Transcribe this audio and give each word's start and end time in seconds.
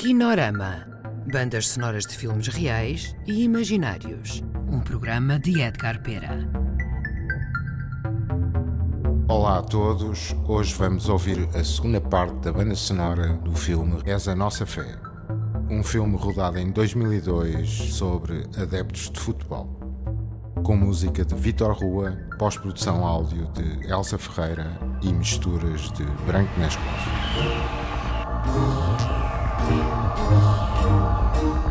Kinorama. 0.00 0.86
Bandas 1.30 1.68
sonoras 1.68 2.06
de 2.06 2.16
filmes 2.16 2.48
reais 2.48 3.14
e 3.26 3.42
imaginários. 3.44 4.42
Um 4.66 4.80
programa 4.80 5.38
de 5.38 5.60
Edgar 5.60 6.02
Pera. 6.02 6.48
Olá 9.28 9.58
a 9.58 9.62
todos, 9.62 10.34
hoje 10.48 10.74
vamos 10.74 11.06
ouvir 11.06 11.46
a 11.54 11.62
segunda 11.62 12.00
parte 12.00 12.34
da 12.36 12.50
banda 12.50 12.74
sonora 12.74 13.34
do 13.44 13.54
filme 13.54 14.00
És 14.06 14.26
a 14.26 14.34
Nossa 14.34 14.64
Fé. 14.64 14.96
Um 15.68 15.82
filme 15.82 16.16
rodado 16.16 16.58
em 16.58 16.70
2002 16.70 17.68
sobre 17.92 18.48
adeptos 18.56 19.10
de 19.10 19.20
futebol. 19.20 19.68
Com 20.64 20.76
música 20.78 21.26
de 21.26 21.34
Vitor 21.34 21.76
Rua, 21.76 22.16
pós-produção 22.38 23.04
áudio 23.04 23.52
de 23.52 23.86
Elsa 23.86 24.16
Ferreira 24.16 24.78
e 25.02 25.12
misturas 25.12 25.92
de 25.92 26.04
Branco 26.24 26.58
Nescov. 26.58 26.88
Thank 29.62 31.64
you. 31.64 31.69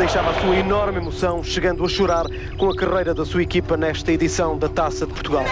Deixava 0.00 0.30
a 0.30 0.40
sua 0.40 0.56
enorme 0.56 0.96
emoção, 0.96 1.44
chegando 1.44 1.84
a 1.84 1.88
chorar 1.88 2.24
com 2.56 2.70
a 2.70 2.74
carreira 2.74 3.12
da 3.12 3.22
sua 3.22 3.42
equipa 3.42 3.76
nesta 3.76 4.10
edição 4.10 4.56
da 4.56 4.66
Taça 4.66 5.06
de 5.06 5.12
Portugal. 5.12 5.44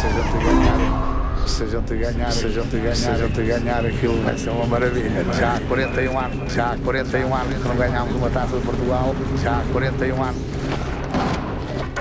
Se 0.00 0.06
a 0.06 0.10
gente 0.10 1.94
ganhar, 1.94 2.32
se 2.32 2.46
a 2.46 2.48
gente 2.48 2.76
ganhar, 2.78 2.96
se 2.96 3.10
a 3.10 3.14
gente 3.16 3.42
ganhar 3.42 3.84
aquilo 3.84 4.22
vai 4.24 4.38
ser 4.38 4.48
uma 4.48 4.64
maravilha. 4.64 5.26
Já 5.38 5.56
há 5.56 5.60
41 5.60 6.18
anos, 6.18 6.52
já 6.54 6.72
há 6.72 6.76
41 6.78 7.34
anos 7.34 7.62
que 7.62 7.68
não 7.68 7.76
ganhámos 7.76 8.16
uma 8.16 8.30
taça 8.30 8.56
de 8.56 8.64
Portugal, 8.64 9.14
já 9.42 9.58
há 9.58 9.62
41 9.70 10.22
anos. 10.22 10.42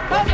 Mais 0.09 0.29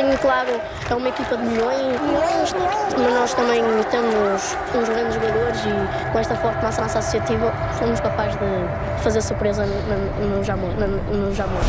O 0.00 0.02
Sporting, 0.02 0.16
claro, 0.22 0.60
é 0.88 0.94
uma 0.94 1.08
equipa 1.08 1.36
de 1.36 1.42
milhões, 1.42 2.54
mas 2.96 3.12
nós 3.12 3.34
também 3.34 3.62
temos 3.90 4.56
uns 4.74 4.88
grandes 4.88 5.14
jogadores 5.14 5.60
e 5.60 6.12
com 6.12 6.18
esta 6.18 6.34
forte 6.36 6.62
massa 6.62 6.84
associativa 6.84 7.52
somos 7.78 8.00
capazes 8.00 8.34
de 8.36 9.02
fazer 9.02 9.20
surpresa 9.20 9.66
no, 9.66 10.26
no, 10.26 10.36
no 10.36 10.44
Jamor. 10.44 10.70
No, 10.78 11.26
no 11.26 11.34
Jamor. 11.34 11.60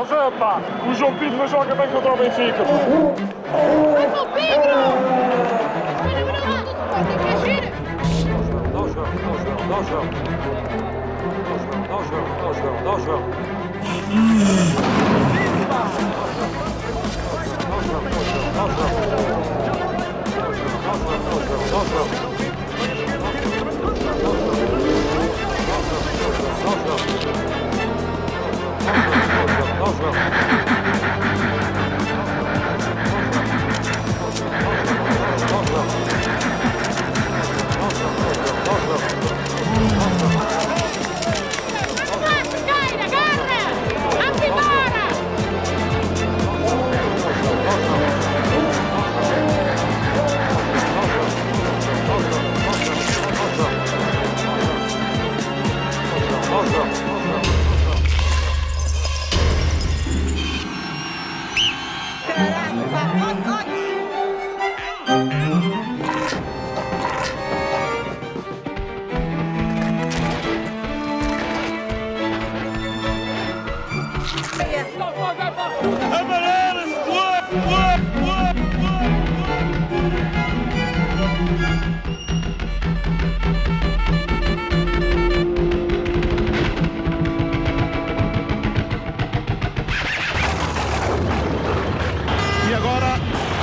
Ó 0.00 0.04
Zé, 0.06 0.30
pá, 0.38 0.58
o 0.88 0.94
João 0.94 1.14
Pedro 1.16 1.36
não 1.36 1.46
joga 1.46 1.74
bem 1.74 1.86
contra 1.88 2.14
o 2.14 2.16
Benfica. 2.16 2.64
Dá 2.64 2.72
o 8.80 8.88
João, 8.88 9.04
dá 9.04 9.30
o 9.30 9.38
João, 9.38 9.56
dá 9.68 9.76
o 9.76 9.84
João. 9.84 10.06
Dá 11.28 11.36
o 11.50 11.54
João, 11.58 11.84
dá 11.86 11.96
o 11.96 12.04
João, 12.04 12.24
dá 12.40 12.48
o 12.48 12.54
João. 12.54 12.76
Dá 12.82 12.92
o 12.94 13.00
João. 13.00 14.69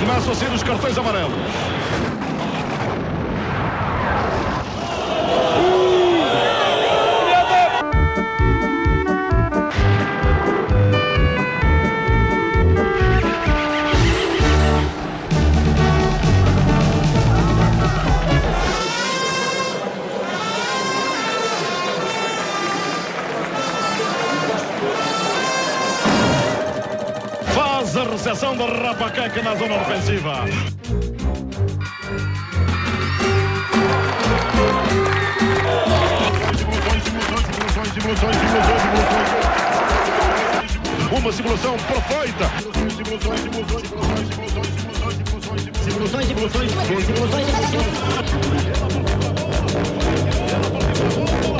começam 0.07 0.31
a 0.31 0.35
ser 0.35 0.51
os 0.51 0.63
cartões 0.63 0.97
amarelos. 0.97 1.56
Faz 28.27 28.43
a 28.43 28.49
recepção 28.49 28.57
da 28.57 28.65
Rapacaca 28.65 29.41
na 29.41 29.55
zona 29.55 29.75
ofensiva. 29.75 30.43
Uma 41.09 41.31
simulação 41.31 41.77
perfeita. 41.77 42.51
Simulações, 42.97 43.39
simulações, 43.39 43.87
simulações, 43.87 44.27
simulações, 44.27 44.67
simulações, 45.85 46.27
simulações, 46.27 46.67
simulações. 46.67 46.71
Vivemos 51.07 51.56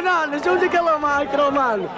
bananas, 0.00 0.46
onde 0.46 0.64
é 0.64 0.66
aquela 0.66 0.98
máquina, 0.98 1.50
mano? 1.50 1.88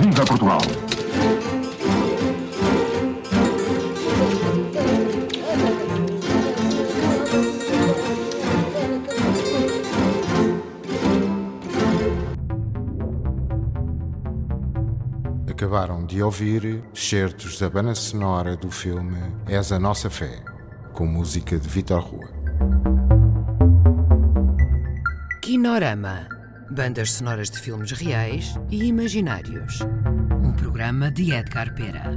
Viva 0.00 0.24
Portugal! 0.26 0.58
Acabaram 15.50 16.04
de 16.04 16.22
ouvir 16.22 16.82
certos 16.92 17.58
da 17.58 17.70
banda 17.70 17.94
sonora 17.94 18.56
do 18.56 18.68
filme 18.70 19.16
És 19.46 19.70
a 19.70 19.78
Nossa 19.78 20.10
Fé, 20.10 20.42
com 20.92 21.06
música 21.06 21.56
de 21.56 21.68
Vitor 21.68 22.02
Rua. 22.02 22.41
Kinorama. 25.62 26.26
Bandas 26.72 27.12
sonoras 27.12 27.48
de 27.48 27.56
filmes 27.56 27.92
reais 27.92 28.52
e 28.68 28.82
imaginários. 28.82 29.78
Um 30.42 30.52
programa 30.54 31.08
de 31.08 31.32
Edgar 31.32 31.72
Pera. 31.72 32.10